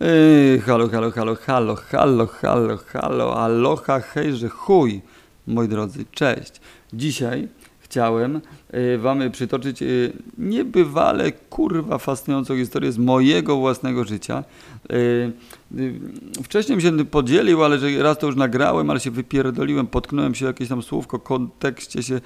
[0.00, 5.02] Yy, halo, halo, halo, halo, halo, halo, halo, aloha, hejże, chuj,
[5.46, 6.60] moi drodzy, cześć.
[6.92, 7.48] Dzisiaj
[7.94, 8.40] chciałem
[8.74, 14.44] y, wam przytoczyć y, niebywale, kurwa, fascynującą historię z mojego własnego życia.
[14.92, 15.32] Y,
[16.42, 20.68] wcześniej się podzielił, ale że raz to już nagrałem, ale się wypierdoliłem, potknąłem się jakieś
[20.68, 22.20] tam słówko, kontekście się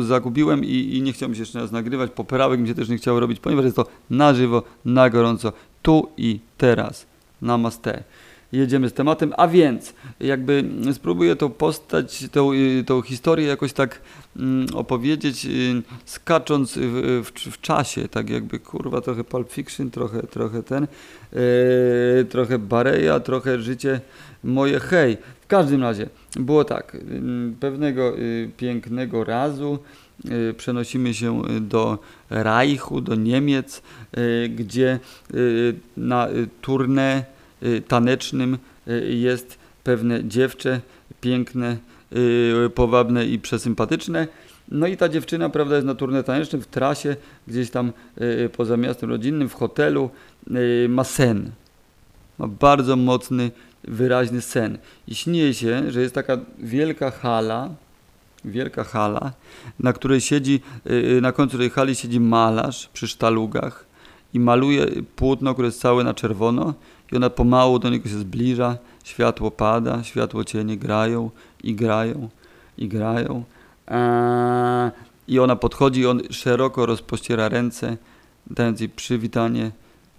[0.00, 2.10] zagubiłem i, i nie chciałem się jeszcze raz nagrywać.
[2.10, 5.52] Poprawek mi się też nie chciało robić, ponieważ jest to na żywo, na gorąco,
[5.88, 7.06] tu i teraz.
[7.42, 8.02] Namaste.
[8.52, 14.00] Jedziemy z tematem, a więc jakby spróbuję tą postać, tą, y, tą historię jakoś tak
[14.36, 20.22] mm, opowiedzieć, y, skacząc w, w, w, czasie, tak jakby kurwa trochę Pulp Fiction, trochę,
[20.22, 20.86] trochę ten,
[21.32, 24.00] yy, trochę Bareja, trochę życie
[24.44, 25.16] moje hej.
[25.40, 30.07] W każdym razie było tak, yy, pewnego yy, pięknego razu Y,
[30.56, 31.98] przenosimy się do
[32.30, 33.82] Reichu, do Niemiec,
[34.18, 34.98] y, gdzie
[35.34, 36.28] y, na
[36.60, 37.24] turnę
[37.88, 38.58] tanecznym
[39.08, 40.80] jest pewne dziewczę,
[41.20, 41.76] piękne,
[42.74, 44.28] powabne i przesympatyczne.
[44.68, 47.16] No i ta dziewczyna, prawda, jest na turnę tanecznym w trasie,
[47.48, 47.92] gdzieś tam
[48.56, 50.10] poza miastem rodzinnym, w hotelu,
[50.88, 51.50] ma sen.
[52.38, 53.50] Ma bardzo mocny,
[53.84, 54.78] wyraźny sen.
[55.08, 57.70] I śni jej się, że jest taka wielka hala,
[58.44, 59.32] wielka hala,
[59.78, 63.86] na której siedzi, y, y, na końcu tej hali siedzi malarz przy sztalugach
[64.34, 64.86] i maluje
[65.16, 66.74] płótno, które jest całe na czerwono
[67.12, 71.30] i ona pomału do niego się zbliża, światło pada, światło cienie grają
[71.64, 72.28] i grają
[72.78, 73.44] i grają.
[75.28, 77.96] I ona podchodzi i on szeroko rozpościera ręce,
[78.46, 79.70] dając jej przywitanie,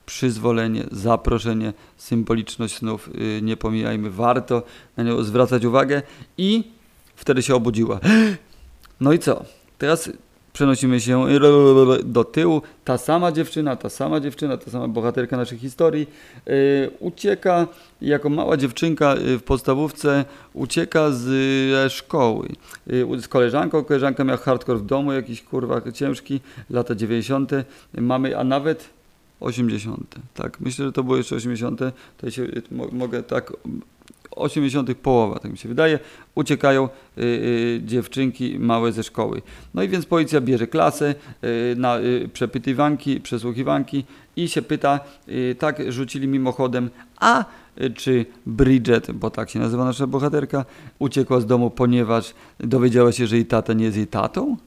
[0.06, 3.10] przyzwolenie, zaproszenie, symboliczność snów.
[3.16, 4.64] Y, nie pomijajmy, warto
[4.98, 6.02] na nią zwracać uwagę
[6.38, 6.64] i
[7.20, 8.00] Wtedy się obudziła.
[9.02, 9.46] No i co?
[9.78, 10.10] Teraz
[10.54, 11.26] przenosimy się
[12.04, 12.62] do tyłu.
[12.86, 16.08] Ta sama dziewczyna, ta sama dziewczyna, ta sama bohaterka naszej historii
[16.46, 16.54] yy,
[17.00, 17.68] ucieka
[18.02, 21.28] jako mała dziewczynka y, w podstawówce, ucieka z
[21.86, 22.48] e, szkoły.
[22.88, 26.40] Yy, z koleżanką, koleżanka miała hardcore w domu, jakiś kurwa ciężki,
[26.70, 27.52] lata 90.
[27.98, 28.90] Mamy, a nawet
[29.40, 30.16] 80.
[30.34, 31.80] Tak, myślę, że to było jeszcze 80.
[32.18, 32.48] To się
[32.92, 33.54] mogę tak
[34.32, 34.94] 80.
[34.94, 36.00] połowa, tak mi się wydaje,
[36.36, 39.42] uciekają y, y, dziewczynki małe ze szkoły.
[39.74, 45.56] No i więc policja bierze klasę y, na y, przepytywanki, przesłuchiwanki i się pyta, y,
[45.60, 46.90] tak rzucili mimochodem,
[47.20, 47.46] a
[47.82, 50.66] y, czy Bridget, bo tak się nazywa nasza bohaterka,
[51.00, 54.58] uciekła z domu, ponieważ dowiedziała się, że jej tata nie jest jej tatą?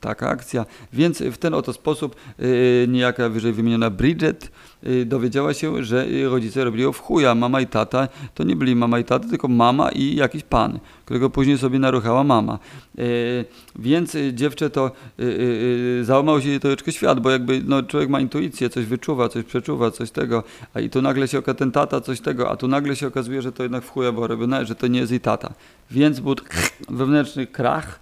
[0.00, 0.66] Taka akcja.
[0.92, 2.46] Więc w ten oto sposób yy,
[2.88, 4.50] niejaka wyżej wymieniona Bridget
[4.82, 7.34] yy, dowiedziała się, że rodzice robili ją w chuja.
[7.34, 11.30] Mama i tata to nie byli mama i tata, tylko mama i jakiś pan, którego
[11.30, 12.58] później sobie naruchała mama.
[13.76, 14.90] Więc dziewczę to
[16.02, 19.90] załamał się jej troszeczkę świat, bo jakby no, człowiek ma intuicję, coś wyczuwa, coś przeczuwa,
[19.90, 20.42] coś tego,
[20.74, 23.42] a i tu nagle się okazuje ten tata, coś tego, a tu nagle się okazuje,
[23.42, 25.52] że to jednak w chuja było robione, że to nie jest jej tata.
[25.90, 26.34] Więc był
[26.88, 28.00] wewnętrzny krach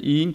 [0.00, 0.34] i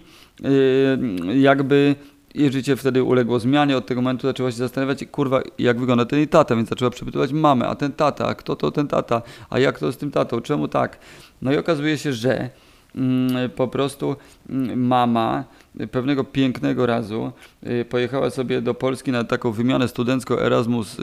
[1.34, 1.94] jakby
[2.34, 3.76] jej życie wtedy uległo zmianie.
[3.76, 7.32] Od tego momentu zaczęła się zastanawiać, kurwa, jak wygląda ten jej tata, więc zaczęła przepytywać
[7.32, 10.40] mamę, a ten tata, a kto to ten tata, a jak to z tym tatą,
[10.40, 10.98] czemu tak?
[11.42, 12.50] No i okazuje się, że
[12.94, 14.16] mm, po prostu
[14.50, 15.44] mm, mama
[15.90, 17.32] pewnego pięknego razu
[17.66, 21.02] y, pojechała sobie do Polski na taką wymianę studencką Erasmus y,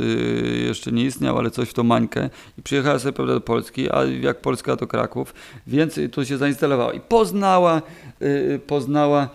[0.66, 4.04] jeszcze nie istniał, ale coś w to mańkę i przyjechała sobie prawda, do Polski, a
[4.04, 5.34] jak Polska to Kraków,
[5.68, 7.82] więc tu się zainstalowała i poznała,
[8.22, 9.30] y, poznała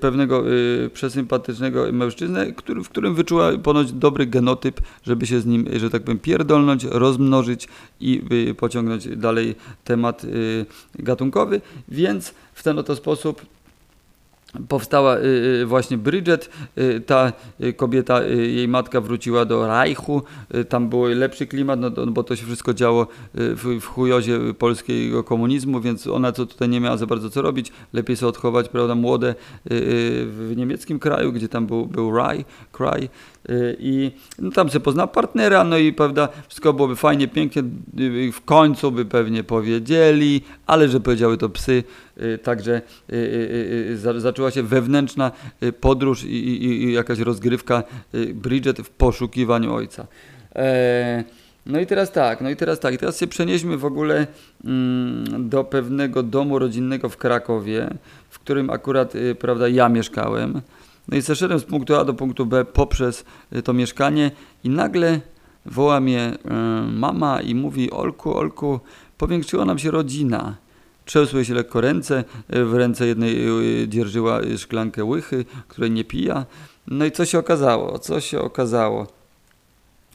[0.00, 0.44] pewnego
[0.92, 2.46] przesympatycznego mężczyznę,
[2.84, 7.68] w którym wyczuła ponoć dobry genotyp, żeby się z nim, że tak powiem, pierdolnąć, rozmnożyć
[8.00, 8.22] i
[8.58, 9.54] pociągnąć dalej
[9.84, 10.26] temat
[10.94, 13.46] gatunkowy, więc w ten oto sposób
[14.68, 15.22] powstała y,
[15.62, 17.32] y, właśnie Bridget, y, ta
[17.76, 20.22] kobieta, jej matka wróciła do Reichu,
[20.68, 25.80] tam był lepszy klimat, no, bo to się wszystko działo w, w chujozie polskiego komunizmu,
[25.80, 29.34] więc ona to tutaj nie miała za bardzo co robić, lepiej sobie odchować, prawda, młode
[29.64, 33.08] w niemieckim kraju, gdzie tam był, był Raj, kraj
[33.78, 37.62] i no, tam się poznał partnera, no i prawda, wszystko byłoby fajnie, pięknie,
[38.32, 41.84] w końcu by pewnie powiedzieli, ale że powiedziały to psy,
[42.42, 42.82] także
[44.16, 45.32] zaczęła się wewnętrzna
[45.62, 47.82] y, podróż i, i, i jakaś rozgrywka
[48.14, 50.06] y, Bridget w poszukiwaniu ojca.
[50.56, 51.24] E,
[51.66, 54.26] no i teraz tak, no i teraz tak, teraz się przenieśmy w ogóle
[54.64, 57.88] mm, do pewnego domu rodzinnego w Krakowie,
[58.30, 60.60] w którym akurat, y, prawda, ja mieszkałem.
[61.10, 63.24] No i zeszedłem z punktu A do punktu B poprzez
[63.64, 64.30] to mieszkanie
[64.64, 65.20] i nagle
[65.66, 66.38] woła mnie
[66.92, 68.80] mama i mówi, Olku, Olku,
[69.18, 70.56] powiększyła nam się rodzina.
[71.04, 73.48] Trzęsły się lekko ręce, w ręce jednej
[73.82, 76.46] y, dzierżyła szklankę łychy, której nie pija.
[76.86, 77.98] No i co się okazało?
[77.98, 79.19] Co się okazało?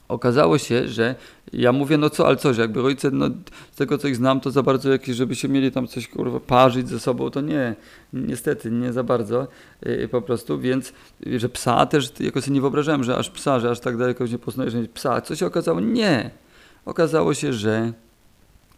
[0.08, 1.14] Okazało się, że
[1.52, 3.26] ja mówię, no co, ale co, że jakby rodzice, no
[3.72, 6.40] z tego co ich znam, to za bardzo jakieś, żeby się mieli tam coś kurwa
[6.40, 7.74] parzyć ze sobą, to nie,
[8.12, 9.48] niestety, nie za bardzo
[9.82, 10.92] yy, po prostu, więc,
[11.26, 14.38] że psa też, jakoś sobie nie wyobrażałem, że aż psa, że aż tak daleko się
[14.38, 15.80] posunąć, że psa, co się okazało?
[15.80, 16.30] Nie.
[16.84, 17.92] Okazało się, że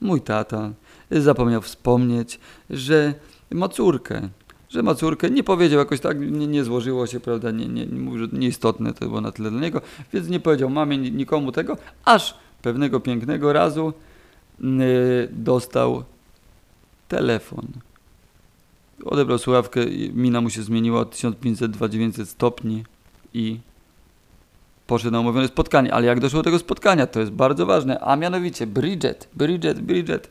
[0.01, 0.71] mój tata
[1.11, 2.41] zapomniał wspomnieć,
[2.71, 3.15] że
[3.51, 4.29] ma córkę,
[4.69, 8.01] że ma córkę, nie powiedział jakoś tak, nie, nie złożyło się, prawda, nie, nie, nie
[8.01, 9.81] mówił, że nieistotne to było na tyle dla niego,
[10.13, 13.93] więc nie powiedział mamie, nikomu tego, aż pewnego pięknego razu
[14.61, 14.69] yy,
[15.33, 16.05] dostał
[17.09, 17.67] telefon.
[19.05, 19.81] Odebrał słuchawkę,
[20.13, 22.85] mina mu się zmieniła od 1500-2900 stopni
[23.35, 23.59] i
[24.87, 25.95] poszedł na umówione spotkanie.
[25.95, 30.31] Ale jak doszło do tego spotkania, to jest bardzo ważne, a mianowicie Bridget, Bridget, Bridget,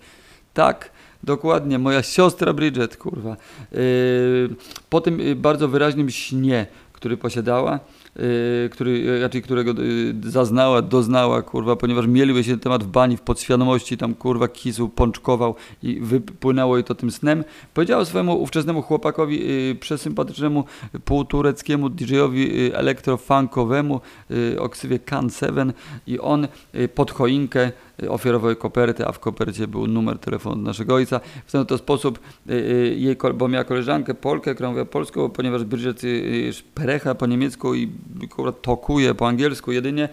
[0.57, 0.92] tak,
[1.24, 3.38] Dokładnie, moja siostra Bridget, kurwa.
[3.71, 3.80] Yy,
[4.89, 7.80] po tym yy, bardzo wyraźnym śnie, który posiadała,
[8.15, 13.21] yy, który, raczej którego yy, zaznała, doznała, kurwa, ponieważ mieliły się temat w bani, w
[13.21, 17.44] podświadomości, tam kurwa kisu pączkował i wypłynęło jej to tym snem.
[17.74, 20.63] Powiedziała swojemu ówczesnemu chłopakowi, yy, przesympatycznemu
[21.06, 25.74] półtureckiemu DJ-owi yy, elektrofunkowemu yy, o ksywie Can 7
[26.07, 27.71] i on yy, pod choinkę
[28.09, 31.19] ofiarował jej kopertę, a w kopercie był numer telefonu naszego ojca.
[31.45, 35.63] W ten oto sposób y, y, jej, bo miała koleżankę Polkę, która mówiła polską, ponieważ
[35.63, 37.91] Bridget y, szprecha po niemiecku i
[38.61, 40.09] tokuje po angielsku jedynie,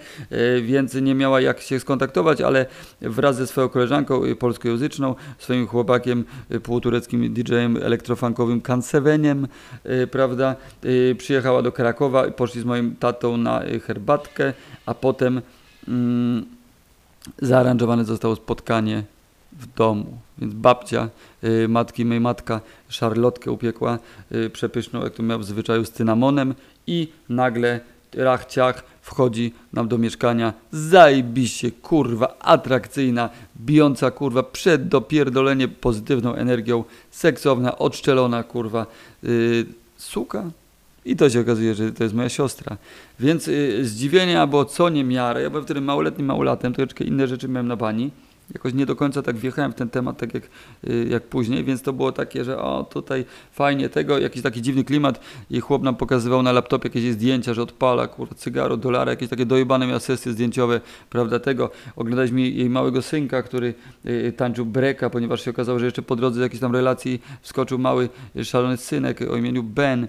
[0.63, 2.67] więc nie miała jak się skontaktować, ale
[3.01, 6.25] wraz ze swoją koleżanką polskojęzyczną, swoim chłopakiem
[6.63, 9.49] półtureckim DJ-em elektrofunkowym Kanseweniem,
[10.11, 10.57] prawda,
[11.19, 14.53] przyjechała do Krakowa poszli z moim tatą na herbatkę,
[14.87, 15.43] a potem
[15.89, 16.45] mm,
[17.43, 19.03] zaaranżowane zostało spotkanie
[19.53, 20.19] w domu.
[20.39, 21.09] Więc babcia,
[21.45, 23.99] y, matki, mojej matka, szarlotkę upiekła
[24.33, 26.55] y, przepyszną, jak to miał w zwyczaju, z cynamonem
[26.87, 27.81] i nagle
[28.17, 33.31] rach ciach wchodzi nam do mieszkania, zajebiście, kurwa, atrakcyjna,
[33.61, 38.87] bijąca, kurwa, przed dopierdolenie pozytywną energią, seksowna, odszczelona, kurwa,
[39.23, 39.67] yy,
[39.97, 40.45] suka,
[41.05, 42.77] i to się okazuje, że to jest moja siostra.
[43.21, 45.43] Więc y, zdziwienia było co niemiarę.
[45.43, 48.11] Ja byłem wtedy małoletnim małolatem, troszeczkę inne rzeczy miałem na bani.
[48.55, 50.43] Jakoś nie do końca tak wjechałem w ten temat, tak jak,
[50.89, 54.85] y, jak później, więc to było takie, że o tutaj fajnie tego, jakiś taki dziwny
[54.85, 55.21] klimat
[55.51, 59.47] i chłop nam pokazywał na laptopie jakieś zdjęcia, że odpala, kurwa, cygaro, dolara, jakieś takie
[59.47, 60.81] dojebane miał sesje zdjęciowe,
[61.11, 61.71] prawda, tego.
[61.97, 63.75] Oglądaliśmy jej małego synka, który
[64.07, 68.09] y, tańczył breka, ponieważ się okazało, że jeszcze po drodze jakiejś tam relacji wskoczył mały,
[68.43, 70.09] szalony synek o imieniu Ben,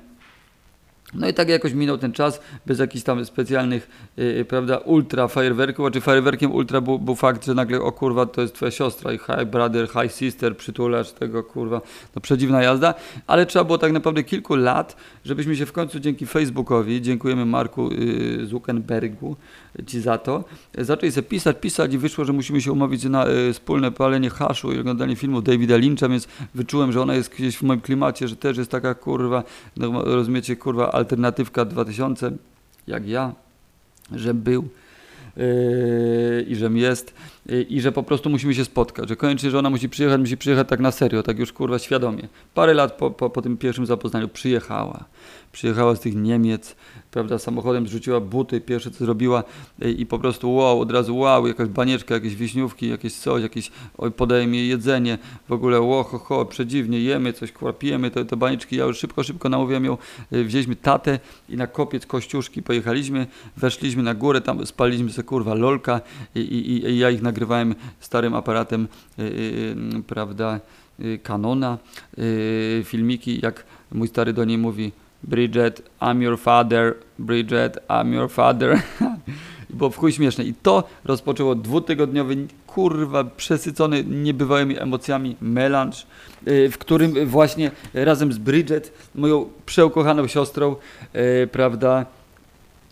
[1.13, 5.92] no i tak jakoś minął ten czas, bez jakichś tam specjalnych, yy, prawda, ultra fajerwerków,
[5.92, 9.18] czy fajerwerkiem ultra był, był, fakt, że nagle, o kurwa, to jest twoja siostra i
[9.18, 11.81] hi brother, hi sister, przytulacz tego, kurwa,
[12.16, 12.94] no przedziwna jazda,
[13.28, 17.90] ale trzeba było tak naprawdę kilku lat, żebyśmy się w końcu dzięki Facebookowi, dziękujemy Marku
[17.92, 19.36] yy, Zuckerbergu
[19.88, 20.44] Ci za to,
[20.78, 24.72] zaczęli sobie pisać, pisać i wyszło, że musimy się umówić na yy, wspólne palenie haszu
[24.72, 28.36] i oglądanie filmu Davida Lyncha, więc wyczułem, że ona jest gdzieś w moim klimacie, że
[28.36, 29.44] też jest taka, kurwa,
[29.78, 32.31] no, rozumiecie, kurwa, alternatywka 2000,
[32.88, 33.33] jak ja,
[34.12, 34.68] że był
[35.38, 37.13] yy, i że jest
[37.45, 40.38] yy, i że po prostu musimy się spotkać, że koniecznie, że ona musi przyjechać, musi
[40.38, 42.27] przyjechać tak na serio, tak już kurwa świadomie.
[42.53, 45.06] Parę lat po, po, po tym pierwszym zapoznaniu przyjechała
[45.56, 46.75] przyjechała z tych Niemiec,
[47.12, 49.44] prawda, samochodem zrzuciła buty, pierwsze co zrobiła
[49.98, 54.12] i po prostu wow, od razu wow, jakaś banieczka, jakieś wiśniówki, jakieś coś, jakieś, oj,
[54.12, 55.18] podaje mi jedzenie,
[55.50, 59.24] w ogóle ło, ho, ho, przedziwnie, jemy coś, kłapiemy te, te banieczki, ja już szybko,
[59.24, 59.97] szybko namówiłem ją,
[60.33, 61.19] y, wzięliśmy tatę
[61.50, 66.02] i na kopiec Kościuszki pojechaliśmy, weszliśmy na górę, tam spaliśmy sobie kurwa lolka
[66.35, 69.26] i, i, i ja ich nagrywałem starym aparatem, yy,
[69.94, 70.59] yy, prawda,
[71.24, 71.78] Canona,
[72.18, 74.92] y, filmiki, jak mój stary do niej mówi,
[75.24, 78.81] Bridget, I'm your father, Bridget, I'm your father.
[79.69, 80.44] Było w chuj śmieszne.
[80.44, 82.36] I to rozpoczęło dwutygodniowy,
[82.68, 86.06] kurwa, przesycony niebywałymi emocjami melanż,
[86.48, 90.76] y, w którym właśnie razem z Bridget, moją przeukochaną siostrą,
[91.14, 92.06] yy, prawda,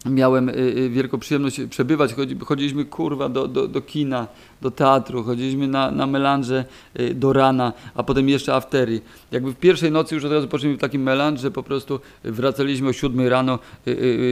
[0.05, 2.15] miałem y, y, wielką przyjemność przebywać.
[2.45, 4.27] Chodziliśmy kurwa do, do, do kina,
[4.61, 6.65] do teatru, chodziliśmy na, na melanże
[6.99, 9.01] y, do rana, a potem jeszcze aftery.
[9.31, 12.89] Jakby w pierwszej nocy już od razu poszliśmy w takim melanż, że po prostu wracaliśmy
[12.89, 13.59] o siódmej rano,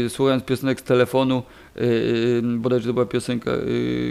[0.09, 1.43] słuchając piosenek z telefonu,
[2.43, 3.51] bodajże to była piosenka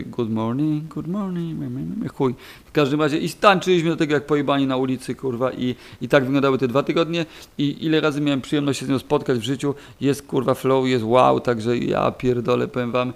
[0.07, 2.35] Good morning, good morning, chuj.
[2.65, 6.25] W każdym razie i stańczyliśmy do tego jak pojebani na ulicy, kurwa i, i tak
[6.25, 7.27] wyglądały te dwa tygodnie
[7.59, 11.05] i ile razy miałem przyjemność się z nią spotkać w życiu, jest kurwa flow, jest
[11.05, 13.13] wow, także ja pierdolę, powiem wam,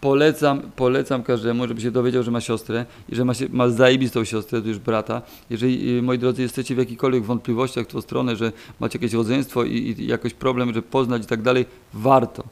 [0.00, 4.24] polecam, polecam każdemu, żeby się dowiedział, że ma siostrę i że ma, się, ma zajebistą
[4.24, 5.22] siostrę, to już brata.
[5.50, 9.64] Jeżeli, y, moi drodzy, jesteście w jakichkolwiek wątpliwościach w tą stronę, że macie jakieś rodzeństwo
[9.64, 12.44] i, i jakoś problem, że poznać i tak dalej, warto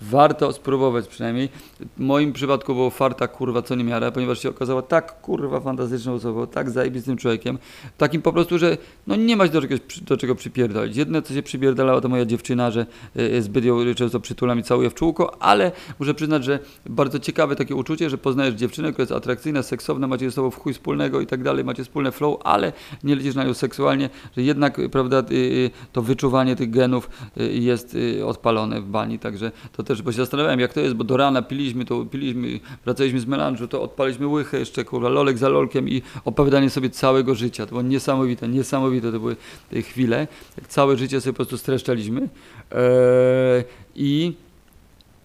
[0.00, 1.48] Warto spróbować przynajmniej.
[1.96, 6.14] W moim przypadku było farta kurwa co nie miara, ponieważ się okazała tak kurwa fantastyczną
[6.14, 7.58] osobą, tak zajebistym człowiekiem,
[7.98, 10.96] takim po prostu, że no nie ma się do czegoś, do czego przypierdolić.
[10.96, 12.86] Jedne co się przypierdalała to moja dziewczyna, że
[13.16, 17.56] y, zbyt ją często przytulam i całuję w czółko, ale muszę przyznać, że bardzo ciekawe
[17.56, 21.20] takie uczucie, że poznajesz dziewczynę, która jest atrakcyjna, seksowna, macie ze sobą w chuj wspólnego
[21.20, 22.72] i tak dalej, macie wspólne flow, ale
[23.04, 27.96] nie lecisz na nią seksualnie, że jednak, prawda, y, y, to wyczuwanie tych genów jest
[28.26, 31.42] odpalone w bani, także to też, bo się zastanawiałem jak to jest, bo do rana
[31.42, 36.02] piliśmy, to piliśmy, wracaliśmy z melanżu, to odpaliśmy łychę jeszcze, kurwa, lolek za lolkiem i
[36.24, 39.36] opowiadanie sobie całego życia, to było niesamowite, niesamowite to były
[39.70, 42.20] te chwile, jak całe życie sobie po prostu streszczaliśmy.
[42.20, 43.64] Eee,
[43.94, 44.32] i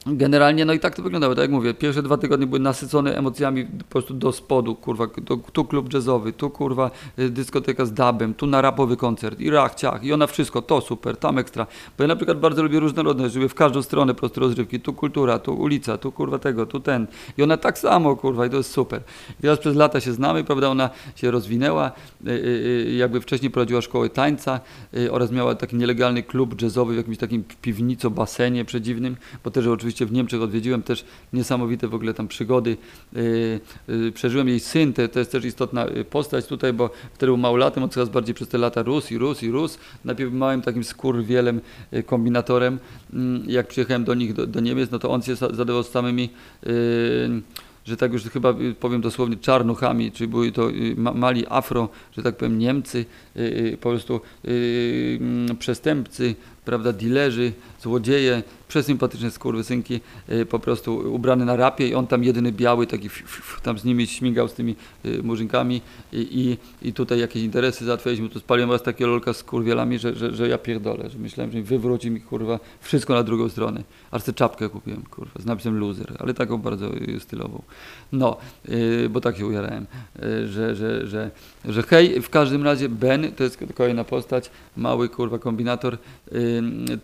[0.05, 3.65] Generalnie, no i tak to wyglądało, tak jak mówię, pierwsze dwa tygodnie były nasycone emocjami
[3.65, 5.07] po prostu do spodu, kurwa,
[5.53, 9.75] tu klub jazzowy, tu kurwa y, dyskoteka z dubem, tu na rapowy koncert i rach,
[9.75, 13.35] ciach i ona wszystko, to super, tam ekstra, bo ja na przykład bardzo lubię różnorodność,
[13.35, 16.79] lubię w każdą stronę po prostu rozrywki, tu kultura, tu ulica, tu kurwa tego, tu
[16.79, 19.01] ten i ona tak samo, kurwa, i to jest super.
[19.39, 21.91] I teraz przez lata się znamy, prawda, ona się rozwinęła,
[22.27, 24.59] y, y, jakby wcześniej prowadziła szkołę tańca
[25.11, 29.98] oraz miała taki nielegalny klub jazzowy w jakimś takim piwnico, basenie przedziwnym, bo też oczywiście
[29.99, 32.77] oczywiście w Niemczech odwiedziłem też niesamowite w ogóle tam przygody.
[33.13, 37.37] Yy, yy, przeżyłem jej syn, to, jest też istotna y, postać tutaj, bo wtedy był
[37.37, 39.77] małolatem, on coraz bardziej przez te lata rósł i rósł i rósł.
[40.05, 41.61] Najpierw małym takim skurwielem,
[42.05, 42.79] kombinatorem.
[43.13, 46.29] Mm, jak przyjechałem do nich, do, do Niemiec, no to on się zadawał z samymi
[46.67, 47.41] y,
[47.85, 52.37] że tak już chyba y, powiem dosłownie czarnuchami, czyli byli to mali afro, że tak
[52.37, 53.05] powiem Niemcy,
[53.81, 56.35] po prostu mm, przestępcy,
[56.69, 59.99] prawda, dilerzy, złodzieje, przesympatyczne skurwysynki,
[60.29, 63.09] y, po prostu ubrany na rapie i on tam jedyny biały, taki
[63.63, 65.81] tam z nimi śmigał z tymi y, murzynkami
[66.13, 70.15] i, i, i tutaj jakieś interesy załatwialiśmy, tu spaliłem raz takie lolka z kurwielami, że,
[70.15, 73.83] że, że ja pierdolę, że myślałem, że wywróci mi kurwa wszystko na drugą stronę.
[74.11, 77.61] Aż tę czapkę kupiłem, kurwa, z napisem loser, ale taką bardzo y, stylową.
[78.11, 78.37] No,
[79.09, 79.85] bo tak się ujarałem,
[80.45, 81.31] że, że, że,
[81.65, 85.97] że hej, w każdym razie Ben, to jest kolejna postać, mały kurwa kombinator,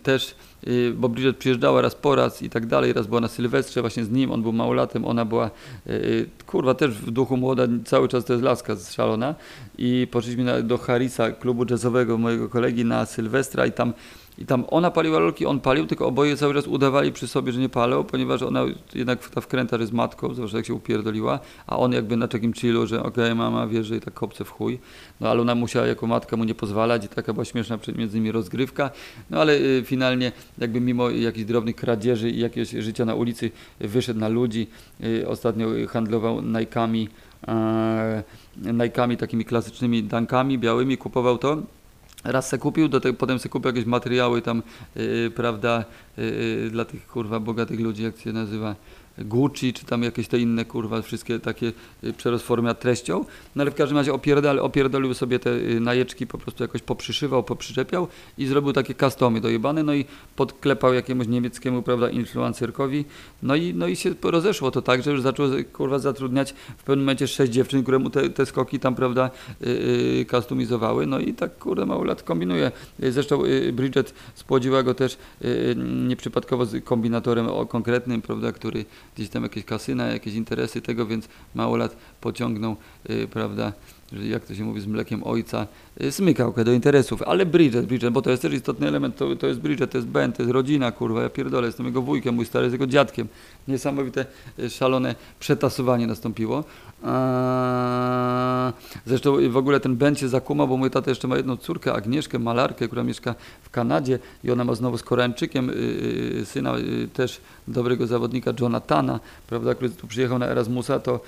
[0.02, 0.34] też
[0.68, 4.04] Y, bo Bridget przyjeżdżała raz po raz i tak dalej, raz była na Sylwestrze właśnie
[4.04, 5.50] z nim, on był małolatem, ona była,
[5.86, 9.34] y, y, kurwa, też w duchu młoda, cały czas to jest laska szalona.
[9.78, 13.92] I poszliśmy do Harisa, klubu jazzowego mojego kolegi na Sylwestra i tam
[14.38, 17.60] i tam ona paliła lolki, on palił, tylko oboje cały czas udawali przy sobie, że
[17.60, 18.64] nie palą, ponieważ ona
[18.94, 22.86] jednak ta wkręta jest matką, zawsze jak się upierdoliła, a on jakby na takim chillu,
[22.86, 24.78] że okej, okay, mama wie, że i tak kopce w chuj.
[25.20, 28.32] No ale ona musiała jako matka mu nie pozwalać i taka była śmieszna między nimi
[28.32, 28.90] rozgrywka.
[29.30, 33.50] No ale y, finalnie jakby mimo jakichś drobnych kradzieży i jakiegoś życia na ulicy
[33.80, 34.66] wyszedł na ludzi.
[35.04, 37.06] Y, ostatnio handlował Nike'ami,
[37.48, 38.22] e,
[38.62, 41.62] Nike'ami takimi klasycznymi dankami białymi, kupował to
[42.26, 44.62] raz se kupił, do tego, potem se kupił jakieś materiały tam,
[44.96, 45.84] yy, prawda,
[46.16, 48.76] yy, dla tych kurwa bogatych ludzi, jak się nazywa,
[49.18, 51.72] Gucci, czy tam jakieś te inne kurwa, wszystkie takie
[52.04, 53.24] y, przerozformia treścią.
[53.56, 57.42] No ale w każdym razie opierdal, opierdolił sobie te y, najeczki, po prostu jakoś poprzyszywał,
[57.42, 58.08] poprzyczepiał
[58.38, 60.04] i zrobił takie customy dojebane, no i
[60.36, 63.04] podklepał jakiemuś niemieckiemu, prawda, influencerkowi.
[63.42, 67.04] No i, no i się rozeszło to tak, że już zaczął kurwa zatrudniać w pewnym
[67.04, 69.30] momencie sześć dziewczyn, które mu te, te skoki tam, prawda,
[69.60, 71.06] yy, customizowały.
[71.06, 72.72] No i tak kurde mało lat kombinuje.
[72.98, 73.42] Zresztą
[73.72, 78.84] Bridget spłodziła go też yy, nieprzypadkowo z kombinatorem o konkretnym, prawda, który
[79.14, 82.76] gdzieś tam jakieś kasyna, jakieś interesy tego, więc mało lat pociągnął,
[83.08, 83.72] yy, prawda,
[84.12, 85.66] jak to się mówi, z mlekiem ojca,
[86.00, 89.46] yy, smykałkę do interesów, ale Bridget, Bridget, bo to jest też istotny element, to, to
[89.46, 92.46] jest Bridget, to jest Ben, to jest rodzina, kurwa, ja pierdolę, jestem jego wujkiem, mój
[92.46, 93.28] stary jest jego dziadkiem.
[93.68, 94.26] Niesamowite,
[94.58, 96.64] yy, szalone przetasowanie nastąpiło.
[99.06, 102.38] Zresztą w ogóle ten Ben się zakumał, bo mój tata jeszcze ma jedną córkę, Agnieszkę,
[102.38, 105.74] malarkę, która mieszka w Kanadzie i ona ma znowu z Koreańczykiem yy,
[106.38, 106.74] yy, syna,
[107.12, 111.20] też dobrego zawodnika Jonathana, prawda, który tu przyjechał na Erasmusa to,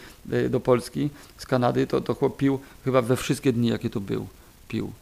[0.51, 4.27] do Polski z Kanady, to, to chłop pił chyba we wszystkie dni, jakie tu był,
[4.69, 4.93] pił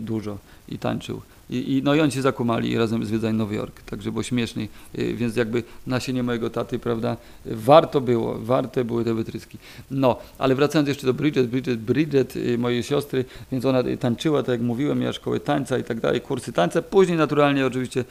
[0.00, 0.38] dużo
[0.68, 1.20] i tańczył.
[1.50, 4.68] I, I, no i oni się zakumali i razem zwiedzali Nowy Jork, także było śmieszniej,
[4.98, 7.16] y, więc jakby nasienie mojego taty, prawda,
[7.46, 9.58] warto było, warte były te wytryski.
[9.90, 14.48] No, ale wracając jeszcze do Bridget, Bridget, Bridget y, mojej siostry, więc ona tańczyła, tak
[14.48, 18.04] jak mówiłem, miała szkołę tańca i tak dalej, kursy tańca, później naturalnie oczywiście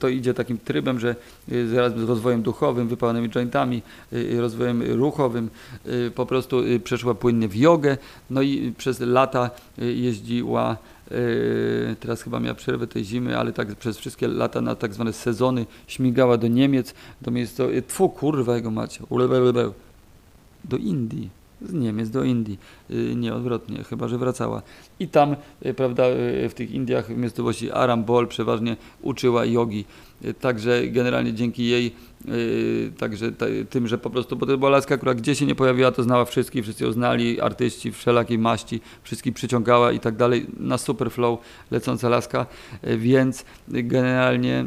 [0.00, 1.16] to idzie takim trybem, że
[1.52, 3.82] y, zaraz z rozwojem duchowym, wypalonymi jointami,
[4.38, 5.50] rozwojem ruchowym,
[6.14, 7.96] po prostu przeszła płynnie w jogę,
[8.30, 10.76] no i przez lata jeździła
[12.00, 15.66] teraz chyba miała przerwę tej zimy, ale tak przez wszystkie lata na tak zwane sezony
[15.86, 19.00] śmigała do Niemiec, do miejsca, tfu kurwa jego macie,
[20.64, 21.41] do Indii.
[21.64, 22.58] Z Niemiec do Indii.
[22.90, 24.62] Y, Nie odwrotnie, chyba że wracała.
[25.00, 29.84] I tam, y, prawda, y, w tych Indiach, w miejscowości Arambol przeważnie uczyła jogi.
[30.40, 31.94] Także generalnie dzięki jej,
[32.98, 35.92] także ta, tym, że po prostu, bo to była laska, która gdzie się nie pojawiła,
[35.92, 40.46] to znała wszystkich, wszyscy ją znali, artyści wszelakiej maści, wszystkich przyciągała i tak dalej.
[40.60, 41.40] Na super flow
[41.70, 42.46] lecąca laska,
[42.82, 44.66] więc generalnie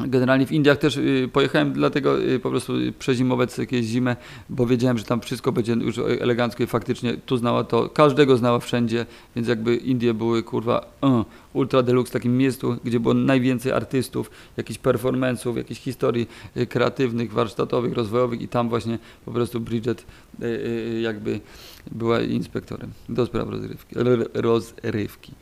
[0.00, 4.16] Generalnie w Indiach też y, pojechałem dlatego y, po prostu y, przezimować jakieś zimę,
[4.50, 8.58] bo wiedziałem, że tam wszystko będzie już elegancko i faktycznie tu znała to, każdego znała
[8.58, 14.30] wszędzie, więc jakby Indie były kurwa uh, ultra deluxe, takim miejscu, gdzie było najwięcej artystów,
[14.56, 20.04] jakichś performance'ów, jakichś historii y, kreatywnych, warsztatowych, rozwojowych i tam właśnie po prostu Bridget
[20.42, 21.40] y, y, jakby
[21.92, 23.96] była inspektorem do spraw rozrywki.
[24.34, 25.32] rozrywki.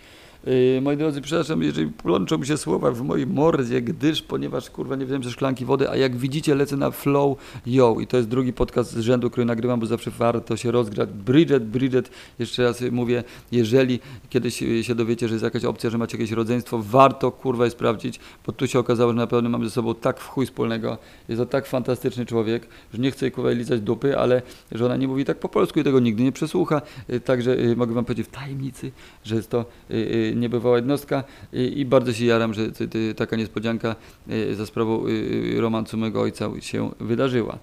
[0.46, 4.96] Yy, moi drodzy, przepraszam, jeżeli plączą mi się słowa w mojej mordzie, gdyż, ponieważ kurwa
[4.96, 7.96] nie wziąłem ze szklanki wody, a jak widzicie lecę na flow yo.
[8.00, 11.08] I to jest drugi podcast z rzędu, który nagrywam, bo zawsze warto się rozgrać.
[11.10, 16.16] Bridget, Bridget, jeszcze raz mówię, jeżeli kiedyś się dowiecie, że jest jakaś opcja, że macie
[16.18, 19.94] jakieś rodzeństwo, warto kurwa je sprawdzić, bo tu się okazało, że naprawdę mamy ze sobą
[19.94, 20.98] tak w chuj wspólnego,
[21.28, 25.08] jest to tak fantastyczny człowiek, że nie chcę kurwa lizać dupy, ale że ona nie
[25.08, 26.74] mówi tak po polsku i tego nigdy nie przesłucha,
[27.08, 28.92] Yy, także yy, mogę wam powiedzieć w tajemnicy,
[29.24, 29.64] że jest to
[30.34, 33.96] niebywała jednostka i, i bardzo się jaram, że ty, ty, taka niespodzianka
[34.30, 37.58] y, za sprawą y, romansu mego ojca się wydarzyła.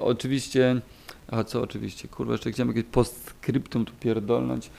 [0.00, 0.80] Oczywiście,
[1.28, 4.70] a co oczywiście, kurwa, jeszcze chciałem jakieś postscriptum tu pierdolnąć.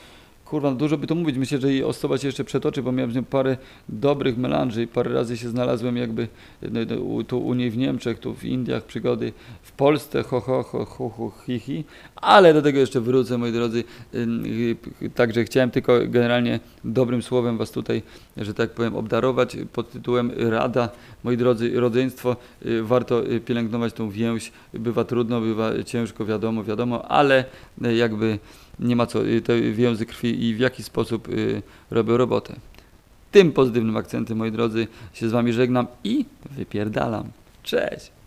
[0.48, 1.36] Kurwa, no dużo by tu mówić.
[1.36, 3.56] Myślę, że jej osoba się jeszcze przetoczy, bo miałem z nią parę
[3.88, 6.28] dobrych melanży i parę razy się znalazłem jakby
[6.62, 10.62] no, no, tu u niej w Niemczech, tu w Indiach przygody, w Polsce, ho, ho,
[10.62, 11.84] ho, ho, ho hi, hi.
[12.16, 13.84] Ale do tego jeszcze wrócę, moi drodzy.
[14.14, 14.76] Y,
[15.14, 18.02] Także chciałem tylko generalnie dobrym słowem Was tutaj,
[18.36, 20.88] że tak powiem, obdarować pod tytułem Rada.
[21.24, 22.36] Moi drodzy, rodzeństwo,
[22.66, 24.52] y, warto y, pielęgnować tą więź.
[24.74, 27.44] Bywa trudno, bywa ciężko, wiadomo, wiadomo, ale
[27.80, 28.38] jakby
[28.80, 32.54] nie ma co, y, te więzy krwi i w jaki sposób y, robią robotę.
[33.30, 37.24] Tym pozytywnym akcentem, moi drodzy, się z Wami żegnam i wypierdalam.
[37.62, 38.17] Cześć!